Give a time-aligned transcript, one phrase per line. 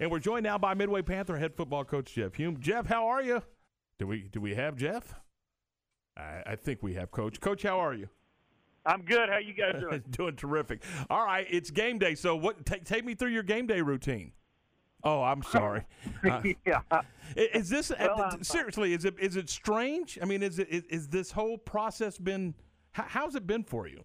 [0.00, 2.58] And we're joined now by Midway Panther head football coach Jeff Hulme.
[2.60, 3.42] Jeff, how are you?
[3.98, 5.14] Do we do we have Jeff?
[6.16, 7.40] I, I think we have Coach.
[7.40, 8.08] Coach, how are you?
[8.84, 9.28] I'm good.
[9.28, 10.02] How you guys doing?
[10.10, 10.82] doing terrific.
[11.10, 12.14] All right, it's game day.
[12.14, 12.64] So what?
[12.66, 14.32] Take take me through your game day routine.
[15.02, 15.84] Oh, I'm sorry.
[16.28, 16.80] Uh, yeah.
[17.36, 18.92] is this Well, uh, seriously?
[18.92, 20.18] Is it is it strange?
[20.20, 22.54] I mean, is it is, is this whole process been?
[22.92, 24.02] How, how's it been for you?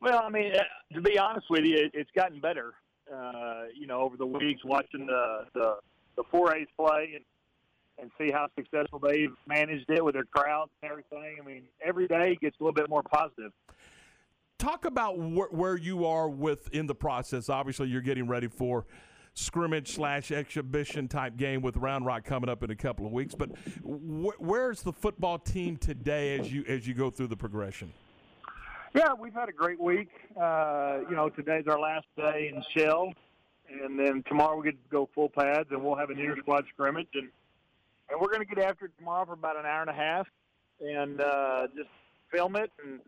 [0.00, 0.62] Well, I mean, uh,
[0.94, 2.74] to be honest with you, it, it's gotten better.
[3.14, 5.76] Uh, you know, over the weeks, watching the the
[6.16, 7.24] the four A's play and
[7.98, 11.36] and see how successful they've managed it with their crowds and everything.
[11.40, 13.52] I mean, every day gets a little bit more positive.
[14.58, 17.48] talk about wh- where you are within the process.
[17.48, 18.84] Obviously, you're getting ready for
[19.34, 23.34] scrimmage slash exhibition type game with Round Rock coming up in a couple of weeks.
[23.34, 23.50] But
[23.84, 27.92] wh- where's the football team today as you as you go through the progression?
[28.94, 30.10] Yeah, we've had a great week.
[30.40, 33.12] Uh, you know, today's our last day in Shell,
[33.68, 36.64] and then tomorrow we get to go full pads, and we'll have an inter squad
[36.72, 37.28] scrimmage, and
[38.08, 40.28] and we're going to get after it tomorrow for about an hour and a half,
[40.80, 41.88] and uh, just
[42.30, 43.00] film it and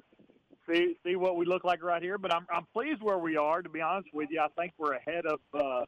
[0.69, 2.19] see see what we look like right here.
[2.19, 3.62] But I'm I'm pleased where we are.
[3.62, 5.84] To be honest with you, I think we're ahead of uh,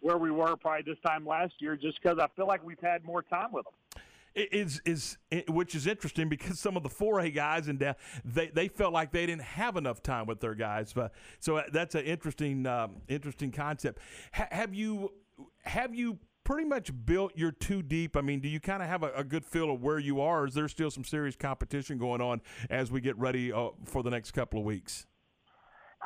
[0.00, 3.04] where we were probably this time last year, just because I feel like we've had
[3.04, 4.02] more time with them.
[4.34, 5.16] Is is
[5.48, 7.78] which is interesting because some of the 4A guys and
[8.24, 10.92] they, they felt like they didn't have enough time with their guys.
[10.92, 14.00] But, so that's an interesting um, interesting concept.
[14.32, 15.12] Ha- have you
[15.62, 18.16] have you pretty much built your two deep?
[18.16, 20.46] I mean, do you kind of have a, a good feel of where you are?
[20.46, 24.10] Is there still some serious competition going on as we get ready uh, for the
[24.10, 25.06] next couple of weeks?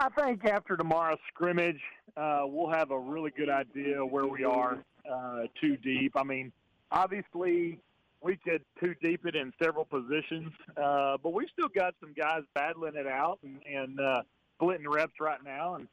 [0.01, 1.81] I think after tomorrow's scrimmage,
[2.17, 6.13] uh, we'll have a really good idea where we are uh, two deep.
[6.15, 6.53] I mean,
[6.93, 7.81] obviously,
[8.23, 12.43] we could two deep it in several positions, uh, but we've still got some guys
[12.55, 14.23] battling it out and, and uh,
[14.57, 15.87] splitting reps right now, and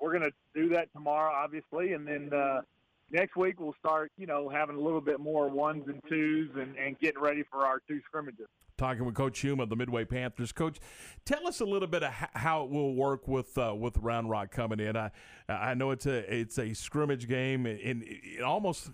[0.00, 2.60] we're going to do that tomorrow, obviously, and then uh,
[3.10, 6.76] next week we'll start, you know, having a little bit more ones and twos and,
[6.76, 8.46] and getting ready for our two scrimmages.
[8.76, 10.52] talking with Coach Hulme of the Midway Panthers.
[10.52, 10.78] Coach,
[11.24, 14.52] tell us a little bit of how it will work with uh, with Round Rock
[14.52, 14.96] coming in.
[14.96, 15.10] I
[15.48, 18.90] I know it's a it's a scrimmage game, and it almost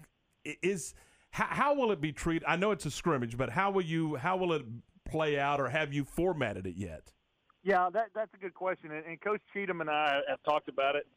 [0.62, 0.94] is.
[1.34, 2.44] How, how will it be treated?
[2.46, 4.62] I know it's a scrimmage, but how will you how will it
[5.04, 7.12] play out, or have you formatted it yet?
[7.64, 10.94] Yeah, that that's a good question, and, and Coach Cheatham and I have talked about
[10.94, 11.08] it.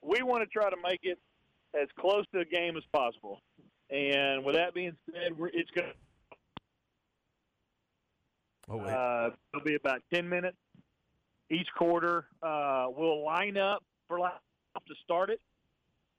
[0.00, 1.18] We want to try to make it
[1.78, 3.42] as close to a game as possible,
[3.90, 5.92] and with that being said, we're, it's going
[8.70, 8.90] Oh, wait.
[8.90, 10.56] uh, it'll be about ten minutes
[11.50, 12.24] each quarter.
[12.42, 15.42] Uh, we'll line up for to start it,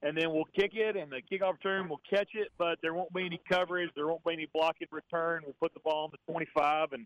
[0.01, 3.13] and then we'll kick it, and the kickoff return will catch it, but there won't
[3.13, 5.41] be any coverage, there won't be any blocking return.
[5.43, 7.05] We'll put the ball on the twenty-five and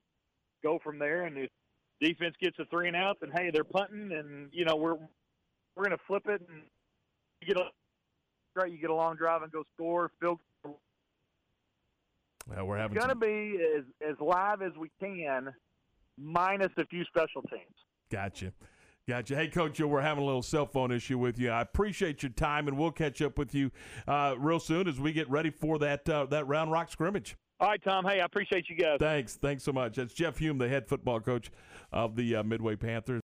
[0.64, 1.50] go from there, and if
[2.00, 4.98] defense gets a three and out, then hey, they're punting, and you know we're
[5.76, 6.62] we're going to flip it, and
[7.42, 7.70] you get a
[8.56, 10.12] right, you get a long drive and go score.
[10.20, 10.40] Field
[12.48, 15.52] Well, we're having going to be as as live as we can,
[16.18, 17.75] minus a few special teams.
[18.12, 18.54] gotcha.
[19.06, 19.36] Gotcha.
[19.36, 21.50] Hey, Coach, we're having a little cell phone issue with you.
[21.50, 23.69] I appreciate your time, and we'll catch up with you
[24.08, 27.36] uh, real soon as we get ready for that uh, that Round Rock scrimmage.
[27.59, 28.06] All right, Tom.
[28.06, 28.97] Hey, I appreciate you guys.
[29.00, 29.36] Thanks.
[29.36, 29.96] Thanks so much.
[29.96, 31.52] That's Jeff Hulme, the head football coach
[31.92, 33.12] of the uh, Midway Panthers.